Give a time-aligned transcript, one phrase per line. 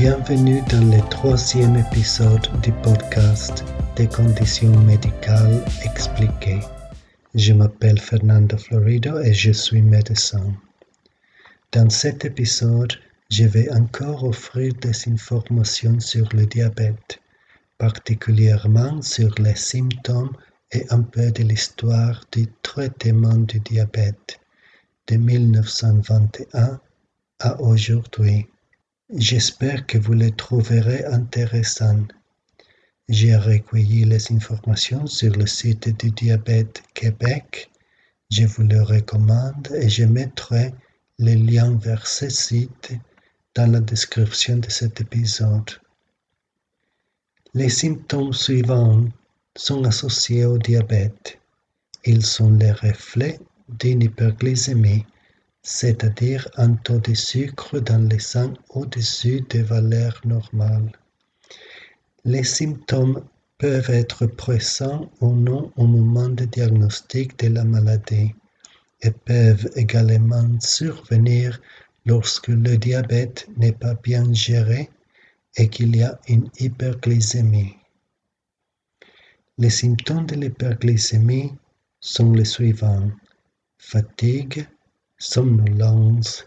[0.00, 3.62] Bienvenue dans le troisième épisode du podcast
[3.96, 6.60] des conditions médicales expliquées.
[7.34, 10.54] Je m'appelle Fernando Florido et je suis médecin.
[11.72, 12.94] Dans cet épisode,
[13.30, 17.20] je vais encore offrir des informations sur le diabète,
[17.76, 20.32] particulièrement sur les symptômes
[20.72, 24.40] et un peu de l'histoire du traitement du diabète
[25.08, 26.80] de 1921
[27.40, 28.49] à aujourd'hui.
[29.16, 32.06] J'espère que vous les trouverez intéressants.
[33.08, 37.72] J'ai recueilli les informations sur le site du Diabète Québec.
[38.30, 40.72] Je vous le recommande et je mettrai
[41.18, 42.92] les liens vers ce site
[43.56, 45.70] dans la description de cet épisode.
[47.52, 49.04] Les symptômes suivants
[49.56, 51.40] sont associés au diabète.
[52.04, 55.04] Ils sont les reflets d'une hyperglycémie
[55.62, 60.92] c'est-à-dire un taux de sucre dans le sang au-dessus des valeurs normales.
[62.24, 63.24] Les symptômes
[63.58, 68.34] peuvent être présents ou non au moment du diagnostic de la maladie
[69.02, 71.60] et peuvent également survenir
[72.06, 74.90] lorsque le diabète n'est pas bien géré
[75.56, 77.76] et qu'il y a une hyperglycémie.
[79.58, 81.52] Les symptômes de l'hyperglycémie
[82.00, 83.10] sont les suivants
[83.76, 84.66] fatigue,
[85.20, 86.46] somnolence,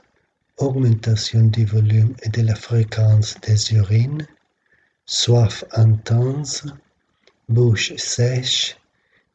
[0.58, 4.28] augmentation du volume et de la fréquence des urines,
[5.06, 6.66] soif intense,
[7.48, 8.76] bouche sèche,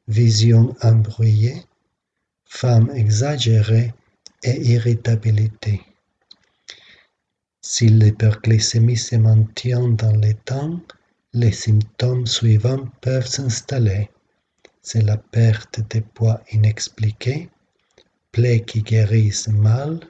[0.09, 1.62] vision embrouillée,
[2.47, 3.94] femme exagérée
[4.42, 5.83] et irritabilité.
[7.61, 10.81] Si l'hyperglycémie se maintient dans le temps,
[11.33, 14.11] les symptômes suivants peuvent s'installer.
[14.83, 17.50] C'est la perte de poids inexpliquée,
[18.33, 20.01] plaies qui guérissent mal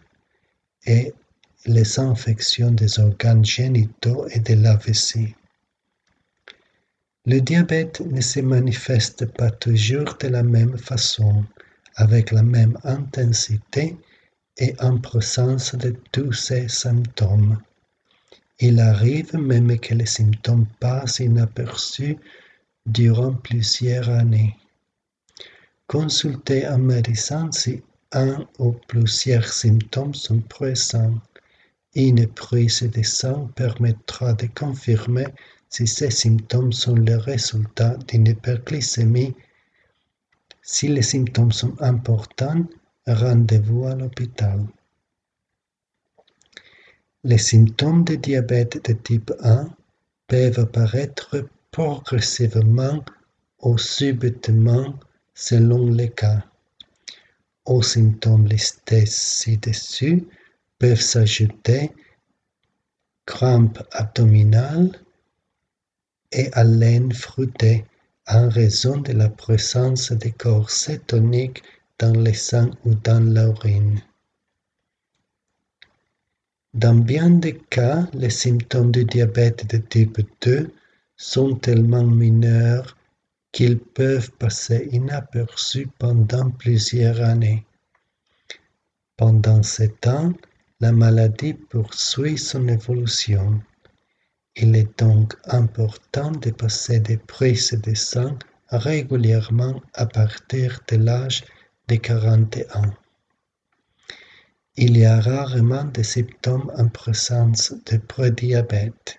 [0.86, 1.12] et
[1.66, 5.34] les infections des organes génitaux et de la vessie.
[7.26, 11.44] Le diabète ne se manifeste pas toujours de la même façon,
[11.96, 13.96] avec la même intensité
[14.56, 17.60] et en présence de tous ces symptômes.
[18.60, 22.16] Il arrive même que les symptômes passent inaperçus
[22.86, 24.56] durant plusieurs années.
[25.86, 27.82] Consultez un médecin si
[28.12, 31.18] un ou plusieurs symptômes sont présents.
[31.94, 35.26] Une prise de sang permettra de confirmer
[35.68, 39.34] si ces symptômes sont le résultat d'une hyperglycémie.
[40.62, 42.64] Si les symptômes sont importants,
[43.06, 44.64] rendez-vous à l'hôpital.
[47.24, 49.68] Les symptômes de diabète de type 1
[50.28, 53.04] peuvent apparaître progressivement
[53.60, 54.94] ou subitement
[55.34, 56.47] selon les cas.
[57.68, 60.26] Aux symptômes listés ci-dessus
[60.78, 61.92] peuvent s'ajouter
[63.26, 64.98] crampes abdominales
[66.32, 67.84] et haleine fruitée
[68.26, 71.62] en raison de la présence de corps cétoniques
[71.98, 74.00] dans le sang ou dans l'urine.
[76.72, 80.72] Dans bien des cas, les symptômes du diabète de type 2
[81.18, 82.97] sont tellement mineurs
[83.58, 87.66] qu'ils peuvent passer inaperçus pendant plusieurs années.
[89.16, 90.32] Pendant ce temps,
[90.78, 93.60] la maladie poursuit son évolution.
[94.54, 101.42] Il est donc important de passer des prises de sang régulièrement à partir de l'âge
[101.88, 102.94] de 41.
[104.76, 109.18] Il y a rarement des symptômes en présence de prédiabète.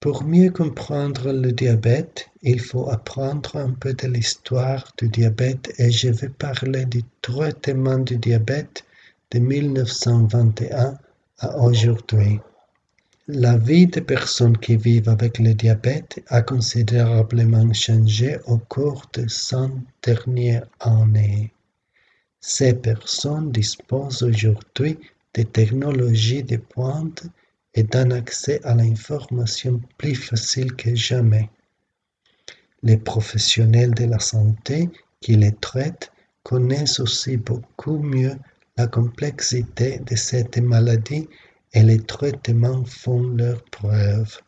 [0.00, 5.90] Pour mieux comprendre le diabète, il faut apprendre un peu de l'histoire du diabète et
[5.90, 8.84] je vais parler du traitement du diabète
[9.32, 10.96] de 1921
[11.40, 12.38] à aujourd'hui.
[13.26, 19.28] La vie des personnes qui vivent avec le diabète a considérablement changé au cours des
[19.28, 21.52] 100 dernières années.
[22.40, 24.96] Ces personnes disposent aujourd'hui
[25.34, 27.24] de technologies de pointe
[27.78, 31.48] et d'un accès à l'information plus facile que jamais.
[32.82, 34.90] Les professionnels de la santé
[35.20, 36.10] qui les traitent
[36.42, 38.36] connaissent aussi beaucoup mieux
[38.76, 41.28] la complexité de cette maladie
[41.72, 44.40] et les traitements font leurs preuves.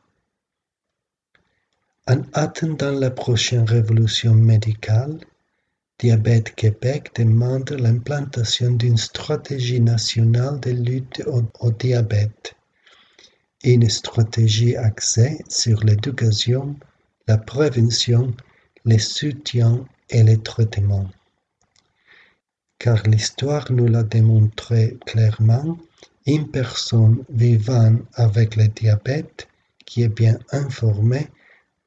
[2.09, 5.21] En attendant la prochaine révolution médicale,
[6.01, 12.57] Diabète Québec demande l'implantation d'une stratégie nationale de lutte au, au diabète
[13.63, 16.77] une stratégie axée sur l'éducation,
[17.29, 18.35] la prévention,
[18.85, 21.09] le soutien et le traitement.
[22.79, 25.79] Car l'histoire nous l'a démontré clairement,
[26.27, 29.49] une personne vivant avec le diabète
[29.85, 31.29] qui est bien informée,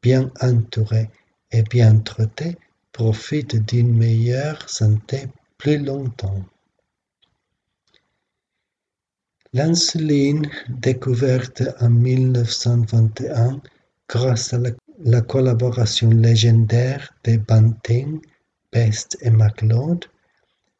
[0.01, 1.09] bien entourée
[1.51, 2.57] et bien traitée
[2.91, 5.27] profite d'une meilleure santé
[5.57, 6.43] plus longtemps.
[9.55, 13.61] L'insuline, découverte en 1921
[14.09, 18.19] grâce à la, collaboration légendaire de Banting,
[18.71, 20.05] Best et MacLeod,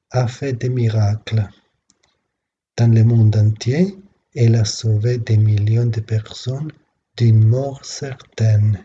[0.10, 1.48] a fait des miracles.
[2.76, 3.96] Dans le monde entier,
[4.34, 6.72] elle a sauvé des millions de personnes
[7.16, 8.84] d'une mort certaine.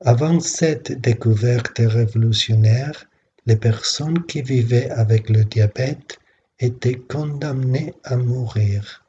[0.00, 3.04] Avant cette découverte révolutionnaire,
[3.44, 6.18] les personnes qui vivaient avec le diabète
[6.58, 9.04] étaient condamnées à mourir.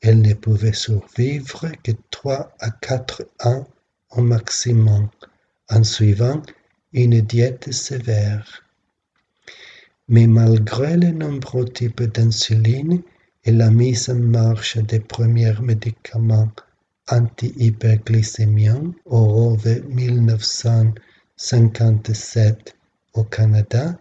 [0.00, 3.66] Elles ne pouvaient survivre que trois à quatre ans
[4.10, 5.08] au maximum
[5.68, 6.40] en suivant
[6.92, 8.62] une diète sévère.
[10.08, 13.02] Mais malgré les nombreux types d'insuline
[13.44, 16.50] et la mise en marche des premiers médicaments
[17.10, 22.76] anti-hyperglycémiens au ROVE 1957
[23.14, 23.98] au Canada,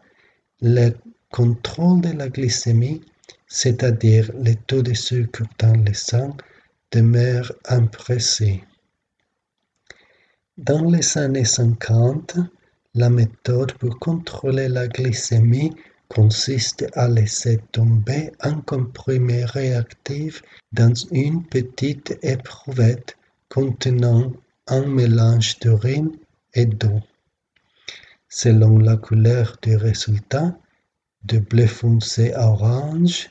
[0.62, 0.92] le
[1.32, 3.02] contrôle de la glycémie,
[3.48, 6.36] c'est-à-dire le taux de sucre dans le sang,
[6.92, 8.62] demeure imprécis.
[10.58, 12.38] Dans les années 50,
[12.96, 15.76] la méthode pour contrôler la glycémie
[16.10, 20.42] consiste à laisser tomber un comprimé réactif
[20.72, 23.18] dans une petite éprouvette
[23.50, 24.32] contenant
[24.68, 26.12] un mélange d'urine
[26.54, 27.02] et d'eau.
[28.30, 30.58] Selon la couleur du résultat,
[31.28, 33.30] de bleu foncé à orange,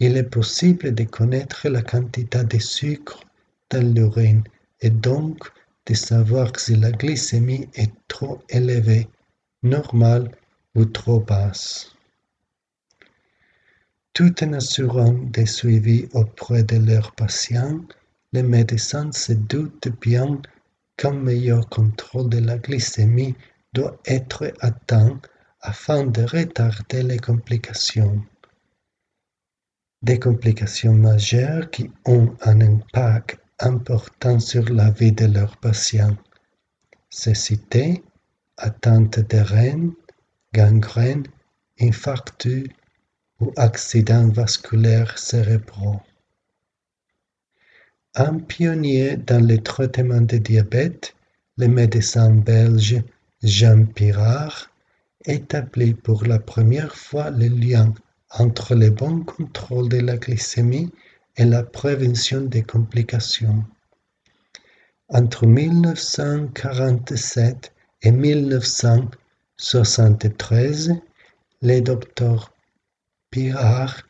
[0.00, 3.20] il est possible de connaître la quantité de sucre
[3.70, 4.42] dans l'urine
[4.80, 5.50] et donc
[5.86, 9.08] de savoir si la glycémie est trop élevée,
[9.62, 10.30] normale
[10.74, 11.94] ou trop basse.
[14.14, 17.80] Tout en assurant des suivis auprès de leurs patients,
[18.32, 20.40] les médecins se doutent bien
[20.96, 23.34] qu'un meilleur contrôle de la glycémie
[23.72, 25.20] doit être atteint
[25.64, 28.22] afin de retarder les complications.
[30.02, 36.18] Des complications majeures qui ont un impact important sur la vie de leurs patients.
[37.08, 38.02] Cécité,
[38.58, 39.90] atteinte de reins,
[40.52, 41.26] gangrène,
[41.80, 42.68] infarctus,
[43.40, 46.02] ou accidents vasculaires cérébraux.
[48.14, 51.16] Un pionnier dans le traitement du diabète,
[51.56, 53.02] le médecin belge
[53.42, 54.73] Jean Pirard
[55.26, 57.92] établit pour la première fois le lien
[58.30, 60.90] entre le bon contrôle de la glycémie
[61.36, 63.62] et la prévention des complications.
[65.08, 67.72] Entre 1947
[68.02, 70.94] et 1973,
[71.62, 72.52] le docteur
[73.30, 74.02] Pirard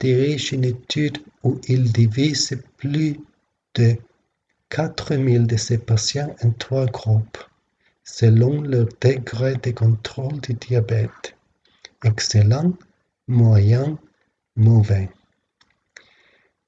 [0.00, 3.18] dirige une étude où il divise plus
[3.74, 3.96] de
[4.70, 7.38] 4000 de ses patients en trois groupes,
[8.04, 11.36] selon leur degré de contrôle du diabète
[12.04, 12.72] excellent,
[13.28, 13.98] moyen,
[14.56, 15.08] mauvais.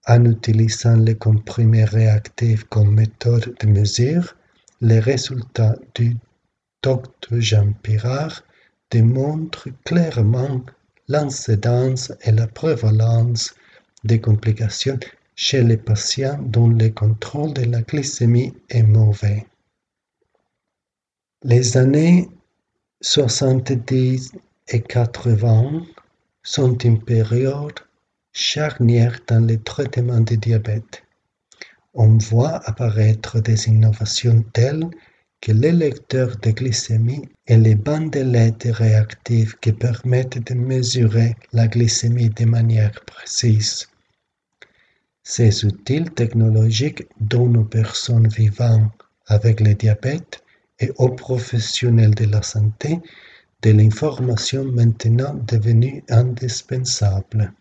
[0.06, 4.36] En utilisant les comprimés réactifs comme méthode de mesure,
[4.80, 6.16] les résultats du
[6.82, 8.42] Dr Jean Pirard
[8.90, 10.60] démontrent clairement
[11.08, 13.54] l'incidence et la prévalence
[14.04, 14.98] des complications
[15.34, 19.46] chez les patients dont le contrôle de la glycémie est mauvais.
[21.46, 22.26] Les années
[23.02, 24.32] 70
[24.68, 25.82] et 80
[26.42, 27.80] sont une période
[28.32, 31.02] charnière dans le traitement du diabète.
[31.92, 34.88] On voit apparaître des innovations telles
[35.42, 42.30] que les lecteurs de glycémie et les bandelettes réactives qui permettent de mesurer la glycémie
[42.30, 43.86] de manière précise.
[45.22, 48.90] Ces outils technologiques donnent aux personnes vivant
[49.26, 50.43] avec le diabète
[50.80, 53.00] et aux professionnels de la santé
[53.62, 57.52] de l'information maintenant devenue indispensable.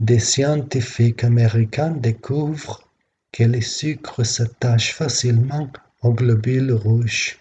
[0.00, 2.82] des scientifiques américains découvrent
[3.32, 5.68] que le sucre s'attache facilement
[6.02, 7.38] aux globules rouges,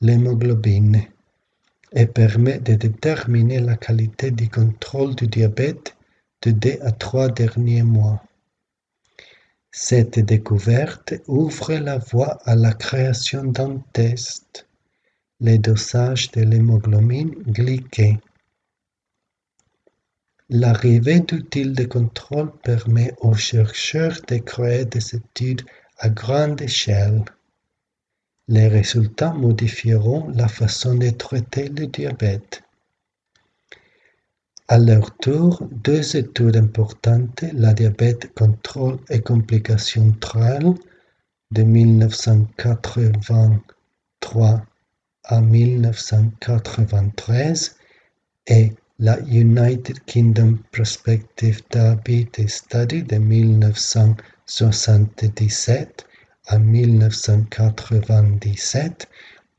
[0.00, 1.02] l'hémoglobine,
[1.92, 5.94] et permet de déterminer la qualité du contrôle du diabète
[6.42, 8.22] de deux à trois derniers mois.
[9.74, 14.66] Cette découverte ouvre la voie à la création d'un test,
[15.40, 18.20] le dosage de l'hémoglobine glyquée
[20.50, 25.62] L'arrivée d'outils de contrôle permet aux chercheurs de créer des études
[25.96, 27.24] à grande échelle.
[28.48, 32.61] Les résultats modifieront la façon de traiter le diabète.
[34.72, 40.72] À leur tour, deux études importantes, la diabète contrôle et complications trial
[41.50, 44.62] de 1983
[45.24, 47.76] à 1993
[48.46, 56.06] et la United Kingdom Prospective Diabetes Study de 1977
[56.46, 59.06] à 1997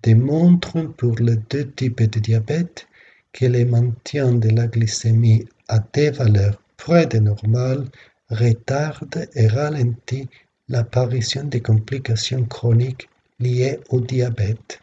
[0.01, 2.88] démontrent pour les deux types de diabète
[3.33, 7.85] que le maintien de la glycémie à des valeurs près de normales
[8.29, 10.29] retarde et ralentit
[10.69, 13.09] l'apparition de complications chroniques
[13.39, 14.79] liées au diabète.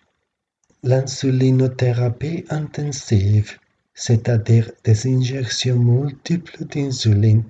[0.83, 3.59] L'insulinothérapie intensive,
[3.95, 7.45] c'est-à-dire des injections multiples d'insuline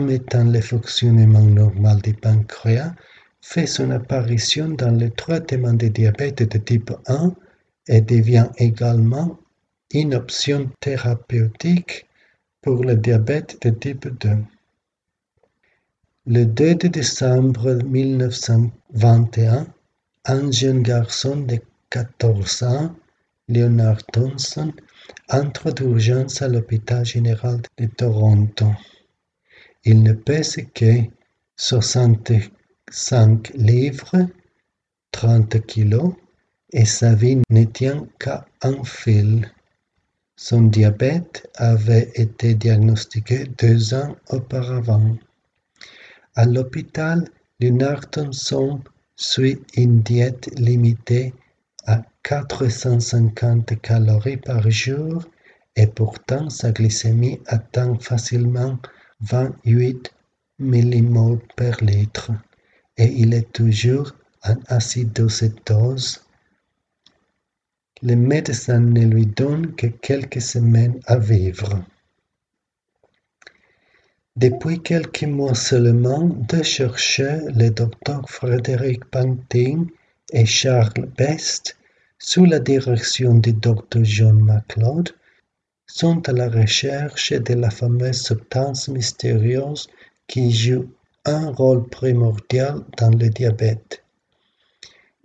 [0.00, 2.94] mettant le fonctionnement normal du pancréas,
[3.42, 7.34] fait son apparition dans le traitement de diabète de type 1
[7.88, 9.38] et devient également
[9.94, 12.06] une option thérapeutique
[12.60, 14.38] pour le diabète de type 2.
[16.26, 19.68] Le 2 décembre 1921,
[20.24, 21.60] un jeune garçon de
[21.90, 22.96] 14 ans,
[23.48, 24.72] Leonard Thompson,
[25.28, 28.66] entre d'urgence à l'hôpital général de Toronto.
[29.84, 31.02] Il ne pèse que
[31.56, 34.26] 65 livres,
[35.12, 36.14] 30 kilos,
[36.72, 39.52] et sa vie ne tient qu'à un fil.
[40.36, 45.16] Son diabète avait été diagnostiqué deux ans auparavant.
[46.34, 47.28] À l'hôpital,
[47.60, 48.80] Leonard Thompson
[49.14, 51.32] suit une diète limitée
[51.86, 55.24] à 450 calories par jour
[55.76, 58.76] et pourtant sa glycémie atteint facilement
[59.20, 60.12] 28
[60.58, 62.32] millimoles par litre
[62.96, 64.12] et il est toujours
[64.42, 66.23] en acidocétose.
[68.06, 71.82] Les médecins ne lui donnent que quelques semaines à vivre.
[74.36, 79.86] Depuis quelques mois seulement, deux chercheurs, le docteur Frédéric Banting
[80.34, 81.78] et Charles Best,
[82.18, 85.08] sous la direction du docteur John MacLeod,
[85.86, 89.88] sont à la recherche de la fameuse substance mystérieuse
[90.26, 90.90] qui joue
[91.24, 94.03] un rôle primordial dans le diabète.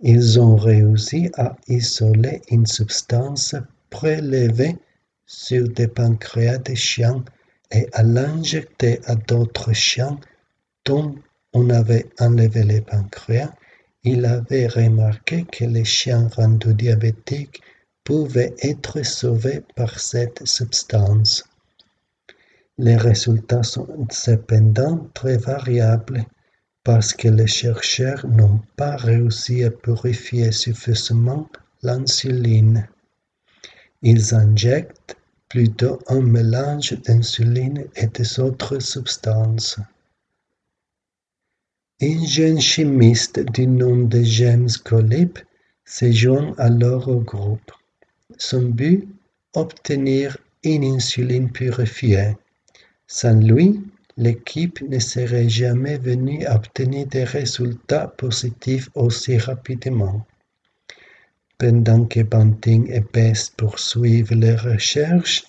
[0.02, 3.54] Ils ont réussi à isoler une substance
[3.90, 4.76] prélevée
[5.26, 7.22] sur des pancréas de chiens
[7.70, 10.18] et à l'injecter à d'autres chiens
[10.86, 11.14] dont
[11.52, 13.52] on avait enlevé les pancréas,
[14.02, 17.60] il avait remarqué que les chiens rendus diabétiques
[18.02, 21.44] pouvaient être sauvés par cette substance.
[22.78, 26.24] Les résultats sont cependant très variables
[26.84, 31.48] parce que les chercheurs n'ont pas réussi à purifier suffisamment
[31.82, 32.88] l'insuline.
[34.02, 35.16] Ils injectent
[35.48, 39.78] plutôt un mélange d'insuline et des autres substances.
[42.00, 45.38] Un jeune chimiste du nom de James Collip
[45.84, 47.72] se joint alors au groupe.
[48.38, 49.06] Son but
[49.52, 52.36] Obtenir une insuline purifiée.
[53.08, 53.82] Sans lui,
[54.16, 60.26] l'équipe ne serait jamais venue obtenir des résultats positifs aussi rapidement.
[61.58, 65.44] Pendant que Banting et Best poursuivent les recherches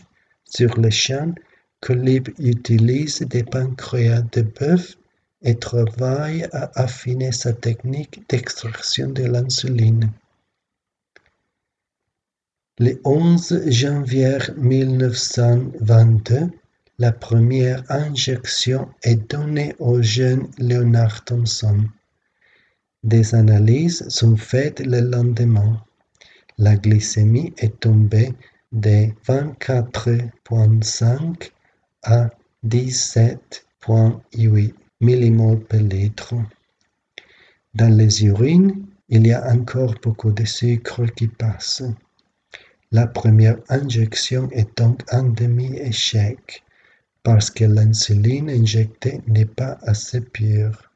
[0.46, 1.34] sur les champs,
[1.80, 4.98] Colib utilise des pancréas de bœuf
[5.42, 10.12] et travaille à affiner sa technique d'extraction de l'insuline.
[12.78, 16.50] Le 11 janvier 1922,
[17.02, 21.86] la première injection est donnée au jeune Leonard Thompson.
[23.04, 25.84] Des analyses sont faites le lendemain
[26.60, 28.36] la glycémie est tombée
[28.72, 31.50] de 24,5
[32.04, 32.30] à
[32.64, 36.36] 17,8 millimoles par litre.
[37.74, 41.82] Dans les urines, il y a encore beaucoup de sucre qui passe.
[42.92, 46.64] La première injection est donc un demi-échec
[47.24, 50.92] parce que l'insuline injectée n'est pas assez pure.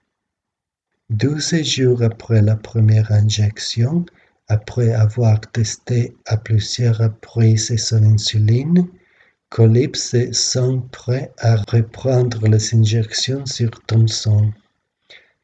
[1.10, 4.06] Douze jours après la première injection,
[4.48, 8.88] après avoir testé à plusieurs reprises son insuline,
[9.50, 14.52] Colip se sent prêt à reprendre les injections sur Thomson.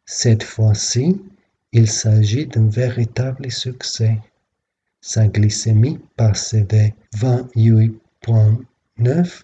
[0.06, 1.22] Cette fois-ci,
[1.72, 4.18] il s'agit d'un véritable succès.
[5.00, 9.44] Sa glycémie passe de 28,9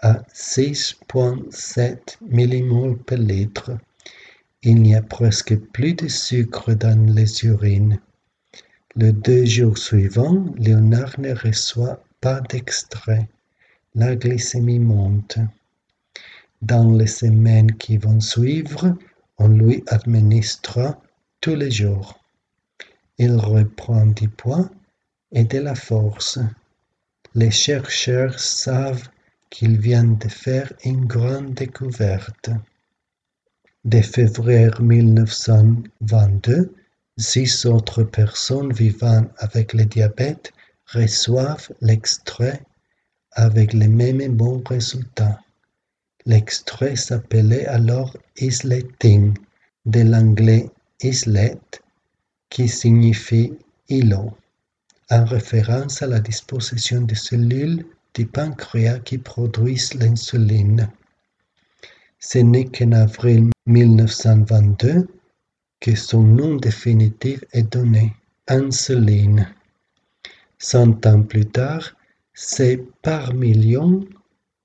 [0.00, 3.72] à 6,7 millimoles par litre.
[4.62, 8.00] Il n'y a presque plus de sucre dans les urines.
[8.94, 13.28] Le deux jours suivants, Léonard ne reçoit pas d'extrait.
[13.94, 15.38] La glycémie monte.
[16.62, 18.96] Dans les semaines qui vont suivre,
[19.38, 20.96] on lui administre
[21.40, 22.18] tous les jours.
[23.18, 24.68] Il reprend du poids
[25.32, 26.38] et de la force.
[27.34, 29.08] Les chercheurs savent
[29.50, 32.50] qu'il vient de faire une grande découverte.
[33.84, 36.74] De février 1922,
[37.16, 40.52] six autres personnes vivant avec le diabète
[40.86, 42.62] reçoivent l'extrait
[43.32, 45.40] avec les mêmes bons résultats.
[46.24, 49.34] L'extrait s'appelait alors isleting,
[49.84, 50.68] de l'anglais
[51.00, 51.60] islet,
[52.50, 53.52] qui signifie
[53.88, 54.36] îlot,
[55.10, 60.90] en référence à la disposition des cellules du pancréas qui produisent l'insuline.
[62.18, 65.06] Ce n'est qu'en avril 1922
[65.80, 68.14] que son nom définitif est donné,
[68.48, 69.48] insuline.
[70.58, 71.94] Cent ans plus tard,
[72.32, 74.06] c'est par millions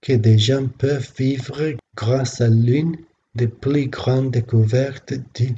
[0.01, 2.95] que des gens peuvent vivre grâce à l'une
[3.35, 5.53] des plus grandes découvertes du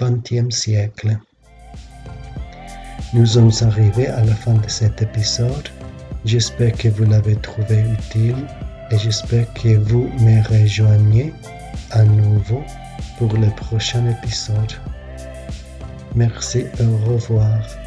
[0.00, 1.18] XXe siècle.
[3.12, 5.68] Nous sommes arrivés à la fin de cet épisode.
[6.24, 8.36] J'espère que vous l'avez trouvé utile
[8.90, 11.32] et j'espère que vous me rejoignez
[11.90, 12.62] à nouveau
[13.18, 14.72] pour le prochain épisode.
[16.14, 17.81] Merci, au revoir.